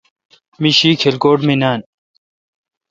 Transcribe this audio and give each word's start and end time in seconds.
می 0.61 0.69
شی 0.77 0.89
کلکوٹ 1.01 1.39
مے° 1.47 1.55
نان۔ 1.61 1.79